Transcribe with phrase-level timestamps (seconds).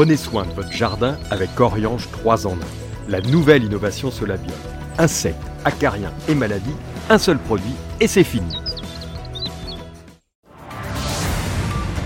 [0.00, 2.58] Prenez soin de votre jardin avec Oriange 3 en 1.
[3.10, 4.54] La nouvelle innovation Solabio.
[4.96, 6.72] Insectes, acariens et maladies,
[7.10, 8.50] un seul produit et c'est fini.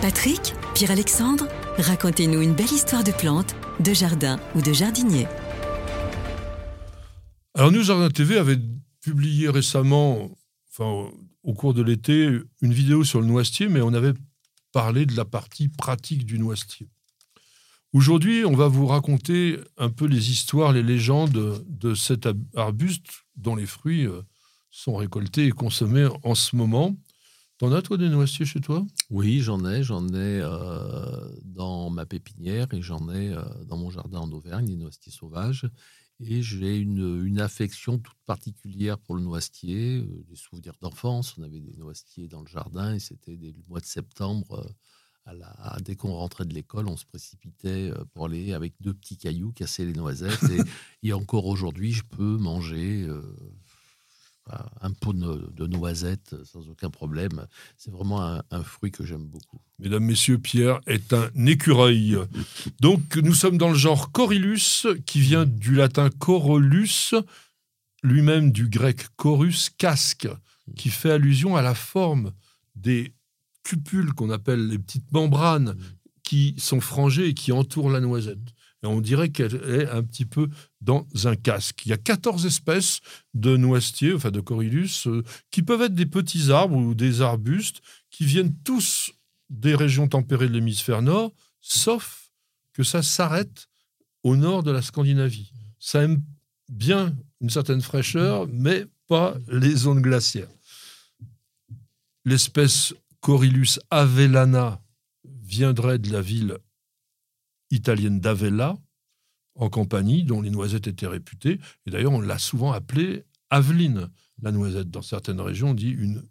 [0.00, 5.26] Patrick, Pierre-Alexandre, racontez-nous une belle histoire de plantes, de jardin ou de jardinier.
[7.54, 8.58] Alors nous, Jardin TV avait
[9.02, 10.30] publié récemment,
[10.70, 11.10] enfin
[11.42, 14.14] au cours de l'été, une vidéo sur le noisetier, mais on avait
[14.72, 16.88] parlé de la partie pratique du noisetier.
[17.92, 22.26] Aujourd'hui, on va vous raconter un peu les histoires, les légendes de cet
[22.56, 24.22] arbuste dont les fruits euh,
[24.70, 26.96] sont récoltés et consommés en ce moment.
[27.58, 28.82] T'en as, toi, des noisetiers chez toi?
[29.10, 29.82] Oui, j'en ai.
[29.82, 34.64] J'en ai euh, dans ma pépinière et j'en ai euh, dans mon jardin en Auvergne,
[34.64, 35.68] des noisetiers sauvages.
[36.18, 41.36] Et j'ai une, affection toute particulière pour le noisetier, des souvenirs d'enfance.
[41.36, 44.66] On avait des noisetiers dans le jardin et c'était le mois de septembre
[45.80, 49.52] dès qu'on rentrait de l'école, on se précipitait euh, pour aller avec deux petits cailloux
[49.52, 50.44] casser les noisettes.
[51.02, 53.22] et, encore aujourd'hui, je peux manger euh,
[54.80, 57.46] un pot de, noisettes sans aucun problème.
[57.76, 59.60] C'est vraiment un, fruit que j'aime beaucoup.
[59.78, 62.18] Mesdames, Messieurs, Pierre est un écureuil.
[62.80, 67.14] Donc, nous sommes dans le genre Corylus, qui vient du latin corolus,
[68.02, 70.28] lui-même du grec chorus, casque,
[70.76, 72.32] qui fait allusion à la forme
[72.74, 73.14] des
[73.62, 75.76] cupules qu'on appelle les petites membranes
[76.22, 78.54] qui sont frangées et qui entourent la noisette.
[78.82, 80.48] Et on dirait qu'elle est un petit peu
[80.80, 81.86] dans un casque.
[81.86, 83.00] Il y a 14 espèces
[83.34, 87.80] de noisetiers, enfin de corylus, euh, qui peuvent être des petits arbres ou des arbustes,
[88.10, 89.12] qui viennent tous
[89.50, 92.30] des régions tempérées de l'hémisphère nord, sauf
[92.72, 93.68] que ça s'arrête
[94.22, 95.52] au nord de la Scandinavie.
[95.78, 96.22] Ça aime
[96.68, 100.48] bien une certaine fraîcheur, mais pas les zones glaciaires.
[102.24, 104.82] L'espèce Corylus avellana
[105.24, 106.58] viendrait de la ville
[107.70, 108.76] italienne d'Avella,
[109.54, 111.60] en Campanie, dont les noisettes étaient réputées.
[111.86, 114.90] Et d'ailleurs, on l'a souvent appelée Aveline, la noisette.
[114.90, 116.28] Dans certaines régions, on dit une,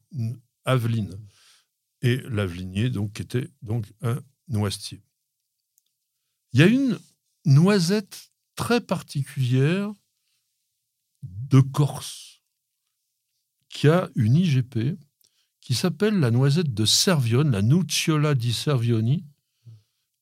[0.65, 1.17] Aveline.
[2.01, 5.01] Et l'avelinier, donc, était donc un noisetier.
[6.51, 6.99] Il y a une
[7.45, 9.93] noisette très particulière
[11.23, 12.41] de Corse
[13.69, 14.99] qui a une IGP
[15.61, 19.23] qui s'appelle la noisette de Servione, la Nucciola di Servioni,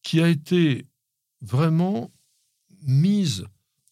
[0.04, 0.86] qui a été
[1.42, 2.12] vraiment
[2.82, 3.46] mise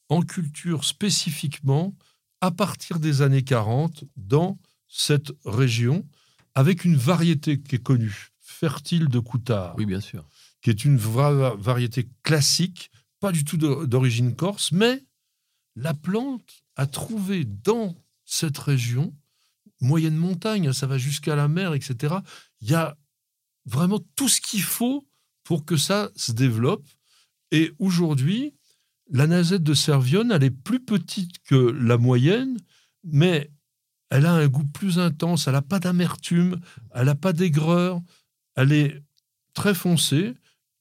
[0.10, 1.96] en culture spécifiquement
[2.42, 6.06] à partir des années 40 dans cette région,
[6.56, 9.76] avec une variété qui est connue, fertile de Coutard.
[9.78, 10.28] Oui, bien sûr.
[10.62, 15.04] Qui est une variété classique, pas du tout d'origine corse, mais
[15.76, 19.14] la plante a trouvé dans cette région
[19.80, 22.16] moyenne montagne, ça va jusqu'à la mer, etc.
[22.62, 22.98] Il y a
[23.66, 25.08] vraiment tout ce qu'il faut
[25.44, 26.88] pour que ça se développe.
[27.52, 28.54] Et aujourd'hui,
[29.10, 32.58] la nasette de Servione, elle est plus petite que la moyenne,
[33.04, 33.50] mais
[34.10, 36.60] elle a un goût plus intense, elle n'a pas d'amertume,
[36.94, 38.02] elle n'a pas d'aigreur,
[38.56, 39.02] elle est
[39.54, 40.34] très foncée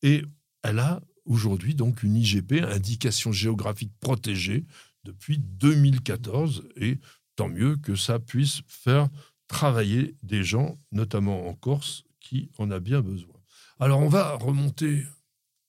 [0.03, 0.25] et
[0.63, 4.65] elle a aujourd'hui donc une IGP, indication géographique protégée,
[5.05, 6.99] depuis 2014 et
[7.37, 9.09] tant mieux que ça puisse faire
[9.47, 13.35] travailler des gens, notamment en Corse, qui en a bien besoin.
[13.79, 15.05] Alors on va remonter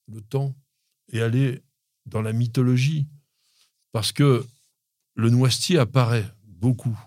[0.08, 0.56] le temps
[1.12, 1.62] et aller
[2.06, 3.08] dans la mythologie,
[3.92, 4.46] parce que
[5.16, 6.98] le noisetier apparaît beaucoup.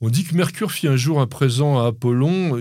[0.00, 2.60] On dit que Mercure fit un jour un présent à Apollon.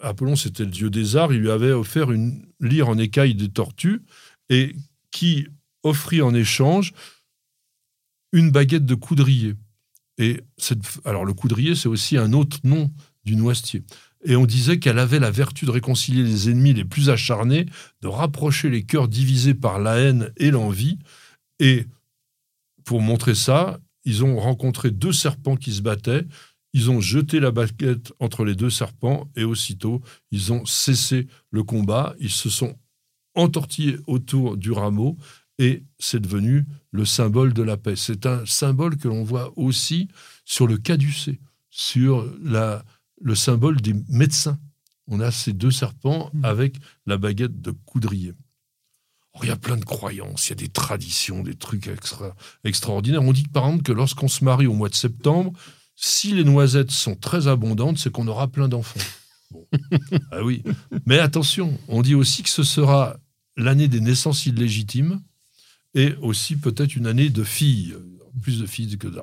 [0.00, 1.32] Apollon, c'était le dieu des arts.
[1.32, 4.02] Il lui avait offert une lyre en écaille de tortue
[4.50, 4.76] et
[5.10, 5.48] qui
[5.82, 6.92] offrit en échange
[8.32, 9.54] une baguette de coudrier.
[10.18, 10.40] Et
[11.04, 12.90] alors le coudrier, c'est aussi un autre nom
[13.24, 13.82] du noisetier.
[14.24, 17.66] Et on disait qu'elle avait la vertu de réconcilier les ennemis les plus acharnés,
[18.02, 20.98] de rapprocher les cœurs divisés par la haine et l'envie.
[21.58, 21.86] Et
[22.84, 26.24] pour montrer ça, ils ont rencontré deux serpents qui se battaient.
[26.72, 30.00] Ils ont jeté la baguette entre les deux serpents et aussitôt,
[30.30, 32.14] ils ont cessé le combat.
[32.18, 32.76] Ils se sont
[33.34, 35.16] entortillés autour du rameau
[35.58, 37.96] et c'est devenu le symbole de la paix.
[37.96, 40.08] C'est un symbole que l'on voit aussi
[40.44, 41.40] sur le caducée,
[41.70, 42.84] sur la,
[43.20, 44.58] le symbole des médecins.
[45.08, 46.44] On a ces deux serpents mmh.
[46.44, 46.76] avec
[47.06, 48.32] la baguette de coudrier.
[49.42, 52.34] il y a plein de croyances, il y a des traditions, des trucs extra,
[52.64, 53.22] extraordinaires.
[53.22, 55.52] On dit par exemple que lorsqu'on se marie au mois de septembre,
[55.96, 59.00] si les noisettes sont très abondantes, c'est qu'on aura plein d'enfants.
[60.32, 60.62] ah oui.
[61.06, 63.16] Mais attention, on dit aussi que ce sera
[63.56, 65.20] l'année des naissances illégitimes
[65.94, 67.94] et aussi peut-être une année de filles,
[68.40, 69.20] plus de filles que de.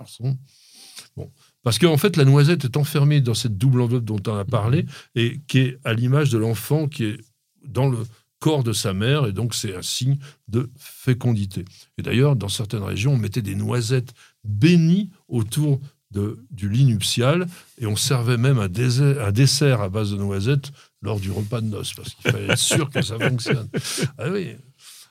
[1.16, 1.32] Bon.
[1.64, 4.86] Parce qu'en fait, la noisette est enfermée dans cette double enveloppe dont on a parlé,
[5.16, 7.18] et qui est à l'image de l'enfant qui est
[7.66, 7.98] dans le,
[8.40, 10.18] corps de sa mère, et donc c'est un signe
[10.48, 11.66] de fécondité.
[11.98, 14.14] Et d'ailleurs, dans certaines régions, on mettait des noisettes
[14.44, 15.80] bénies autour
[16.12, 20.18] de, du lit nuptial, et on servait même un dessert, un dessert à base de
[20.18, 20.72] noisettes
[21.02, 23.70] lors du repas de noces, parce qu'il fallait être sûr que ça fonctionne.
[24.18, 24.56] Ah oui.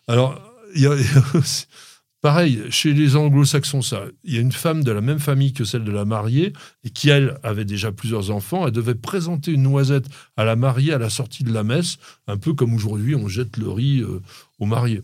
[0.09, 0.41] Alors,
[2.20, 4.06] Pareil, chez les anglo-saxons, ça.
[4.25, 6.53] Il y a une femme de la même famille que celle de la mariée,
[6.93, 8.67] qui, elle, avait déjà plusieurs enfants.
[8.67, 10.06] Elle devait présenter une noisette
[10.37, 13.56] à la mariée à la sortie de la messe, un peu comme aujourd'hui, on jette
[13.56, 14.20] le riz euh,
[14.59, 15.03] aux mariés.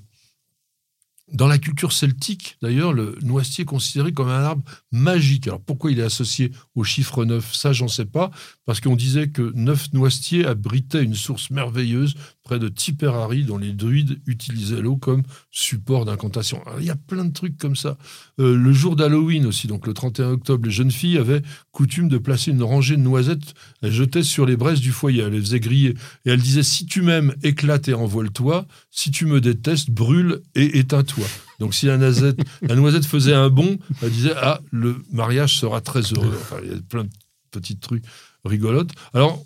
[1.33, 4.63] Dans la culture celtique, d'ailleurs, le noisetier est considéré comme un arbre
[4.93, 5.47] magique.
[5.47, 8.31] Alors pourquoi il est associé au chiffre 9 Ça, j'en sais pas,
[8.67, 13.73] parce qu'on disait que neuf noisetiers abritaient une source merveilleuse près de Tipperary, dont les
[13.73, 16.63] druides utilisaient l'eau comme support d'incantation.
[16.79, 17.97] Il y a plein de trucs comme ça.
[18.39, 21.41] Euh, le jour d'Halloween aussi, donc le 31 octobre, les jeunes filles avaient
[21.73, 25.33] coutume de placer une rangée de noisettes, elles jetaient sur les braises du foyer, elles
[25.33, 25.95] les faisaient griller.
[26.27, 30.79] Et elles disaient, si tu m'aimes, éclate et envole-toi, si tu me détestes, brûle et
[30.79, 31.14] éteins-toi.
[31.61, 35.81] Donc si la noisette, la noisette faisait un bond, elle disait, ah, le mariage sera
[35.81, 36.37] très heureux.
[36.41, 37.11] Enfin, il y a plein de
[37.51, 38.05] petits trucs
[38.45, 38.91] rigolotes.
[39.13, 39.45] Alors,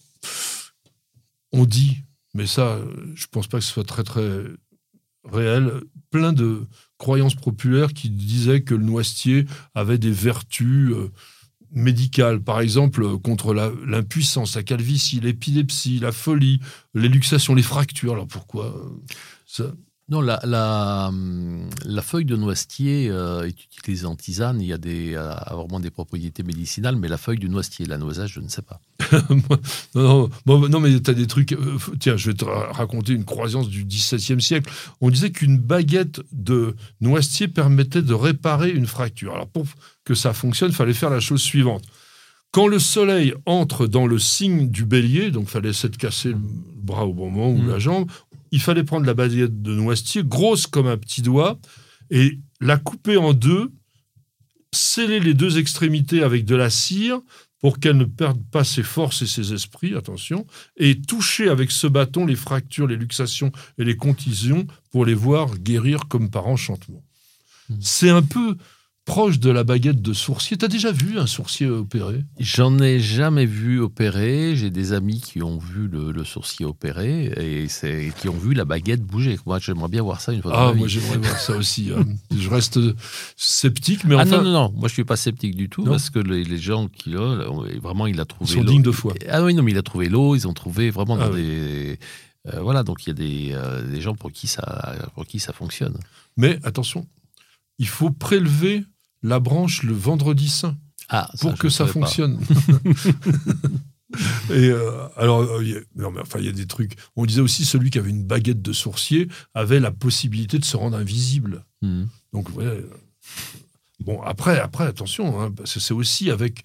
[1.52, 1.98] on dit
[2.34, 2.78] mais ça,
[3.14, 4.44] je ne pense pas que ce soit très très
[5.24, 5.72] réel.
[6.10, 6.66] Plein de
[6.96, 9.44] croyances populaires qui disaient que le noisetier
[9.74, 11.10] avait des vertus euh,
[11.70, 16.60] médicales, par exemple contre l'impuissance, la, calvitie, l'épilepsie, la folie,
[16.94, 18.12] les luxations, les fractures.
[18.12, 19.02] Alors pourquoi euh,
[19.46, 19.72] ça
[20.10, 21.10] non, la, la,
[21.84, 24.58] la, feuille de noisetier euh, est utilisée en tisane.
[24.60, 27.98] Il y a, des, a vraiment des propriétés médicinales, mais la feuille du noisetier, la
[27.98, 28.80] noisage, je ne sais pas.
[29.94, 31.52] non, non, non, mais tu as des trucs.
[31.52, 34.72] Euh, tiens, je vais te raconter une croyance du XVIIe siècle.
[35.02, 39.34] On disait qu'une baguette de noisetier permettait de réparer une fracture.
[39.34, 39.66] Alors, pour
[40.04, 41.84] que ça fonctionne, il fallait faire la chose suivante.
[42.50, 46.38] Quand le soleil entre dans le signe du bélier, donc il fallait s'être cassé le
[46.88, 47.68] bras au bon moment ou mmh.
[47.68, 48.10] la jambe,
[48.50, 51.58] il fallait prendre la baguette de noisetier, grosse comme un petit doigt,
[52.10, 53.72] et la couper en deux,
[54.72, 57.20] sceller les deux extrémités avec de la cire
[57.60, 60.46] pour qu'elle ne perde pas ses forces et ses esprits, attention,
[60.76, 65.58] et toucher avec ce bâton les fractures, les luxations et les contusions pour les voir
[65.58, 67.02] guérir comme par enchantement.
[67.68, 67.74] Mmh.
[67.80, 68.56] C'est un peu
[69.08, 70.58] proche de la baguette de sourcier.
[70.58, 74.54] T'as déjà vu un sourcier opéré J'en ai jamais vu opérer.
[74.54, 77.66] J'ai des amis qui ont vu le, sourcier opéré et
[78.20, 79.38] qui ont vu la baguette bouger.
[79.46, 80.52] Moi, j'aimerais bien voir ça une fois.
[80.54, 81.90] Ah, moi, j'aimerais voir ça aussi.
[81.90, 82.04] Hein.
[82.36, 82.78] Je reste
[83.36, 84.42] sceptique, mais ah, enfin...
[84.42, 84.72] non, non, non.
[84.76, 88.20] Moi, je suis pas sceptique du tout parce que les, gens qui l'ont, vraiment, il
[88.20, 88.50] a trouvé.
[88.50, 89.14] Ils sont dignes de foi.
[89.30, 90.36] Ah oui, non, mais il a trouvé l'eau.
[90.36, 91.98] Ils ont trouvé vraiment dans ah des.
[92.52, 95.38] Euh, voilà, donc il y a des, euh, des gens pour qui, ça, pour qui
[95.38, 95.96] ça fonctionne.
[96.36, 97.06] Mais attention,
[97.78, 98.84] il faut prélever
[99.22, 100.76] la branche le vendredi saint
[101.08, 102.40] ah, pour que ça fonctionne.
[104.50, 106.96] Et euh, alors, euh, non, mais enfin, il y a des trucs.
[107.16, 110.76] On disait aussi celui qui avait une baguette de sourcier avait la possibilité de se
[110.76, 111.64] rendre invisible.
[111.82, 112.04] Hmm.
[112.32, 112.84] Donc, ouais.
[114.00, 116.62] Bon, après, après, attention, hein, parce que c'est aussi avec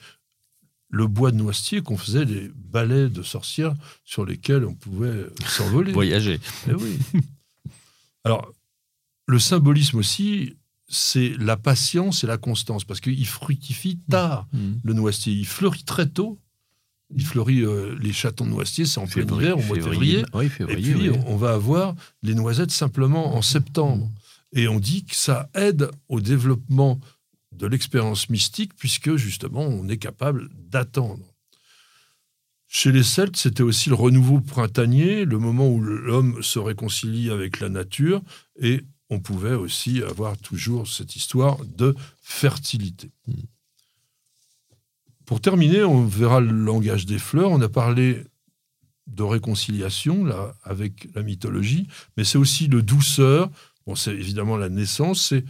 [0.90, 3.74] le bois de noisetier qu'on faisait des balais de sorcières
[4.06, 5.92] sur lesquels on pouvait s'envoler.
[5.92, 6.40] Voyager.
[6.70, 7.00] Eh oui.
[8.24, 8.54] Alors,
[9.28, 10.56] le symbolisme aussi,
[10.88, 14.60] c'est la patience et la constance, parce qu'il fructifie tard, mmh.
[14.60, 14.80] Mmh.
[14.84, 15.34] le noisetier.
[15.34, 16.40] Il fleurit très tôt.
[17.16, 20.24] Il fleurit, euh, les chatons de noisetier, c'est en plein hiver, au mois de février.
[20.42, 24.08] et puis, on va avoir les noisettes simplement en septembre.
[24.08, 24.60] Mmh.
[24.60, 27.00] Et on dit que ça aide au développement
[27.52, 31.24] de l'expérience mystique, puisque justement, on est capable d'attendre.
[32.68, 37.60] Chez les Celtes, c'était aussi le renouveau printanier, le moment où l'homme se réconcilie avec
[37.60, 38.24] la nature,
[38.60, 38.82] et
[39.14, 43.12] on pouvait aussi avoir toujours cette histoire de fertilité.
[45.26, 47.52] Pour terminer, on verra le langage des fleurs.
[47.52, 48.24] On a parlé
[49.08, 53.50] de réconciliation là avec la mythologie, mais c'est aussi de douceur.
[53.86, 55.28] Bon, c'est évidemment la naissance.
[55.30, 55.46] C'est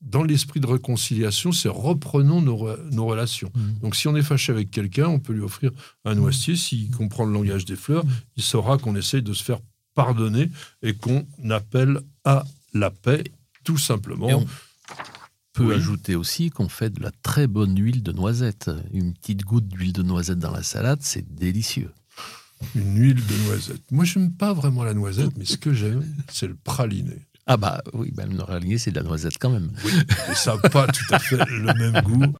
[0.00, 3.52] dans l'esprit de réconciliation, c'est reprenons nos, relations.
[3.54, 3.78] Mmh.
[3.82, 5.70] Donc, si on est fâché avec quelqu'un, on peut lui offrir
[6.04, 6.56] un noisetier.
[6.56, 8.04] S'il comprend le langage des fleurs,
[8.36, 9.60] il saura qu'on essaye de se faire
[9.94, 10.50] pardonner
[10.82, 13.24] et qu'on appelle à la paix,
[13.64, 14.28] tout simplement.
[14.28, 14.46] on
[15.52, 18.70] peut ajouter aussi qu'on fait de la très bonne huile de noisette.
[18.92, 21.92] Une petite goutte d'huile de noisette dans la salade, c'est délicieux.
[22.74, 23.82] Une huile de noisette.
[23.90, 27.26] Moi, je n'aime pas vraiment la noisette, mais ce que j'aime, c'est le praliné.
[27.46, 29.72] Ah bah oui, ben le praliné, c'est de la noisette quand même.
[29.84, 29.92] Oui,
[30.28, 32.24] mais ça n'a pas tout à fait le même goût